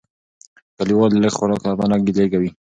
[0.77, 2.51] کلیوال د لږ خوراک له امله ګیلې کوي.